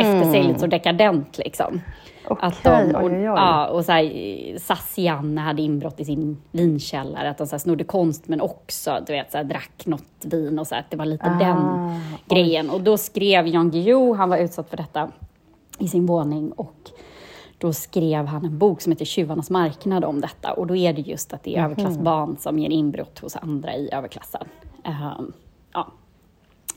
[0.00, 1.80] efter sig, lite så dekadent liksom.
[2.40, 3.24] Att de, och, oj, oj, oj.
[3.24, 7.84] Ja, och så här, Sassianne hade inbrott i sin vinkällare, att de så här, snodde
[7.84, 10.96] konst men också du vet, så här, drack något vin och så här, att det
[10.96, 12.70] var lite Ah, den grejen.
[12.70, 15.08] Och då skrev Jan Guillou, han var utsatt för detta
[15.78, 16.90] i sin våning och
[17.58, 21.00] då skrev han en bok som heter Tjuvarnas marknad om detta och då är det
[21.00, 24.46] just att det är överklassbarn som ger inbrott hos andra i överklassen.
[24.84, 25.32] Ehm,
[25.72, 25.92] ja.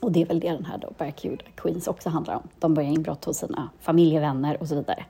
[0.03, 2.47] Och det är väl det den här då, Barracuda Queens också handlar om.
[2.59, 5.05] De börjar inbrott hos sina familjevänner och så vidare.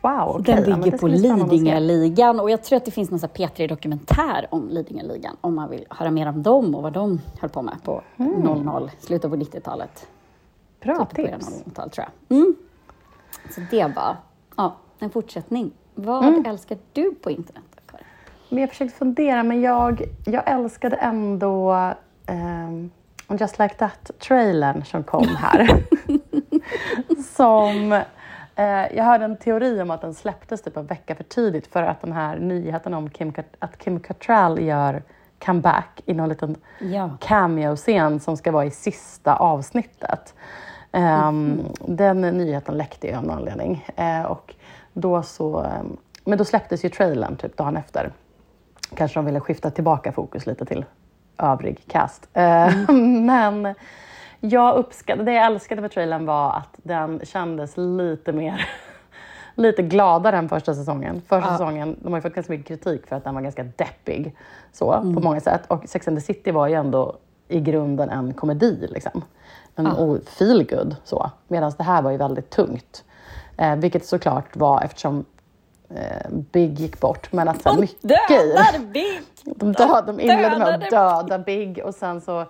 [0.00, 0.54] Wow, okej.
[0.54, 1.06] Den Ja, bygger det på.
[1.06, 5.70] Lidingöligan och jag tror att det finns någon sån här P3-dokumentär om Lidingöligan om man
[5.70, 9.36] vill höra mer om dem och vad de höll på med på 00, slutet på
[9.36, 10.06] 90-talet.
[10.80, 11.64] Bra på tips.
[11.64, 12.36] 00-talet tror jag.
[12.38, 12.54] Mm.
[13.54, 14.16] Så det var
[14.56, 15.70] ja, en fortsättning.
[15.94, 16.44] Vad Mm.
[16.46, 17.62] älskar du på internet?
[17.86, 18.04] Karin?
[18.48, 21.72] Men jag försökte fundera, men jag, jag älskade ändå
[22.30, 22.90] um,
[23.28, 25.84] Just Like That-trailern som kom här.
[27.36, 27.92] som,
[28.54, 31.82] eh, jag hörde en teori om att den släpptes typ en vecka för tidigt för
[31.82, 35.02] att den här nyheten om Kim, att Kim Cattrall gör
[35.44, 37.10] comeback i någon liten Ja.
[37.20, 40.34] cameo-scen som ska vara i sista avsnittet.
[40.92, 41.96] Ehm, Mhm.
[41.96, 43.86] Den nyheten läckte ju av någon anledning.
[43.96, 44.54] Eh, och
[44.92, 48.12] då så, ehm, men då släpptes ju trailern typ dagen efter.
[48.96, 50.84] Kanske de ville skifta tillbaka fokus lite till
[51.42, 52.28] övrig cast.
[52.32, 53.26] Eh, Mm.
[53.26, 53.74] Men
[54.40, 58.68] jag uppskattade, det jag älskade med trailern var att den kändes lite mer
[59.54, 61.22] lite gladare än första säsongen.
[61.28, 61.52] Första Ja.
[61.58, 64.36] säsongen, de har ju fått ganska mycket kritik för att den var ganska deppig
[64.72, 65.14] så, Mm.
[65.14, 65.62] på många sätt.
[65.68, 67.16] Och Sex and the City var ju ändå
[67.48, 68.86] i grunden en komedi.
[68.90, 69.24] Liksom.
[69.76, 69.92] En Ja.
[69.92, 71.30] och feel good så.
[71.48, 73.04] Medan det här var ju väldigt tungt.
[73.56, 75.24] Eh, vilket såklart var eftersom
[76.30, 77.32] Big gick bort.
[77.32, 79.20] Men att så här, mycket i Dödade Big!
[79.44, 82.44] de, död, de inledde med att döda Big och sen så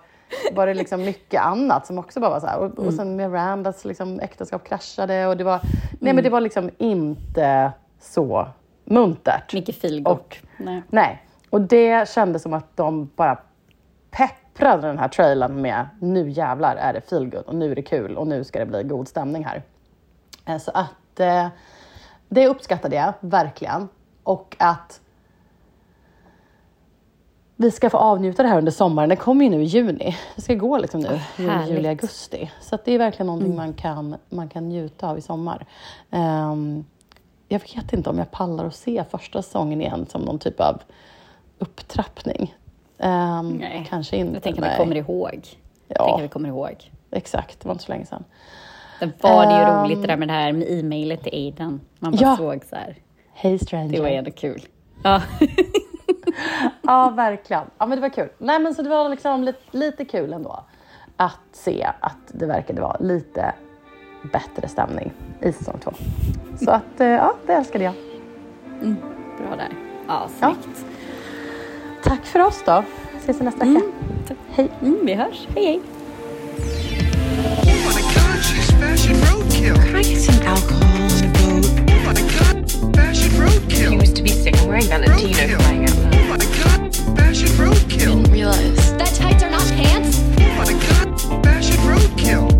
[0.53, 2.57] var det liksom mycket annat som också bara var så här.
[2.57, 2.87] Och, Mm.
[2.87, 5.59] och sen Mirandas liksom äktenskap kraschade och det var,
[5.99, 8.47] nej men det var liksom inte så
[8.85, 9.53] muntert.
[9.53, 10.19] Mycket feelgood.
[10.57, 10.81] Nej.
[10.89, 13.37] Nej, och det kändes som att de bara
[14.11, 18.17] pepprade den här trailern med nu jävlar är det feelgood och nu är det kul
[18.17, 19.61] och nu ska det bli god stämning här.
[20.45, 21.47] Eh, Så att eh,
[22.29, 23.87] det uppskattade jag verkligen.
[24.23, 25.01] Och att
[27.55, 29.09] vi ska få avnjuta det här under sommaren.
[29.09, 30.17] Det kommer ju nu i juni.
[30.35, 31.69] Det ska gå liksom nu, härligt.
[31.75, 32.51] juli, augusti.
[32.61, 35.65] Så det är verkligen någonting man, kan, man kan njuta av i sommar.
[36.11, 36.85] Ehm,
[37.47, 40.81] jag vet inte om jag pallar att se första säsongen igen som någon typ av
[41.59, 42.55] upptrappning.
[42.97, 43.87] Ehm, Nej.
[43.89, 44.33] Kanske inte.
[44.33, 44.77] Jag tänker att nej.
[44.77, 45.47] vi kommer ihåg.
[45.87, 46.05] Jag Ja.
[46.05, 46.91] tänker att vi kommer ihåg.
[47.11, 48.23] Exakt, det var inte så länge sedan.
[49.21, 49.83] Sen var det ju Ehm.
[49.83, 51.81] roligt det där med det här med e-mailet till Aiden.
[51.99, 52.37] Man bara Ja.
[52.37, 52.95] såg så här.
[53.33, 53.91] Hey stranger.
[53.91, 54.61] Det var ändå kul.
[55.03, 55.21] Ja.
[56.81, 57.63] Ja, verkligen.
[57.77, 58.29] Ja, men det var kul.
[58.37, 60.63] Nej, men så det var liksom lite, lite kul ändå
[61.17, 63.53] att se att det verkade vara lite
[64.33, 65.91] bättre stämning i säsong två.
[66.65, 67.93] Så att, eh, ja, det älskade jag.
[69.37, 69.69] Bra där.
[70.07, 70.85] Ja, snyggt.
[72.03, 72.83] Tack för oss då.
[73.17, 73.81] Ses i nästa vecka.
[74.49, 74.69] Hej.
[74.81, 75.47] Mm, vi hörs.
[75.55, 75.81] Hej, hej.
[78.43, 79.75] She's fashion roadkill.
[79.75, 81.65] Can I get some alcohol on the boat?
[81.89, 83.91] Oh my god, fashion roadkill.
[83.91, 85.97] He used to be sick wearing Valentino flying out.
[85.97, 88.23] Oh my god, fashion roadkill.
[88.23, 90.19] Didn't realize that tights are not pants.
[90.37, 92.52] Oh my god, fashion roadkill.